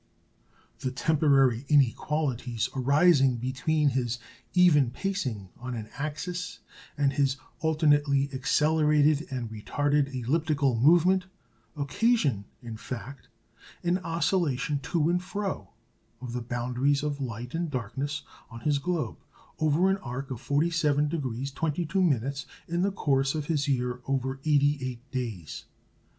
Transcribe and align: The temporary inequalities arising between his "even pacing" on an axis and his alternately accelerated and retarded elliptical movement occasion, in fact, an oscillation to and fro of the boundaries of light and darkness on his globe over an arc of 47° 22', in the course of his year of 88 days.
The 0.79 0.89
temporary 0.89 1.63
inequalities 1.69 2.69
arising 2.75 3.35
between 3.37 3.89
his 3.89 4.17
"even 4.55 4.89
pacing" 4.89 5.49
on 5.59 5.75
an 5.75 5.89
axis 5.93 6.57
and 6.97 7.13
his 7.13 7.37
alternately 7.59 8.27
accelerated 8.33 9.27
and 9.31 9.51
retarded 9.51 10.11
elliptical 10.11 10.75
movement 10.75 11.27
occasion, 11.77 12.45
in 12.63 12.77
fact, 12.77 13.27
an 13.83 13.99
oscillation 13.99 14.79
to 14.89 15.07
and 15.07 15.21
fro 15.21 15.69
of 16.19 16.33
the 16.33 16.41
boundaries 16.41 17.03
of 17.03 17.21
light 17.21 17.53
and 17.53 17.69
darkness 17.69 18.23
on 18.49 18.61
his 18.61 18.79
globe 18.79 19.17
over 19.59 19.87
an 19.87 19.97
arc 19.97 20.31
of 20.31 20.41
47° 20.41 21.53
22', 21.53 22.31
in 22.67 22.81
the 22.81 22.91
course 22.91 23.35
of 23.35 23.45
his 23.45 23.67
year 23.67 24.01
of 24.07 24.25
88 24.43 25.11
days. 25.11 25.65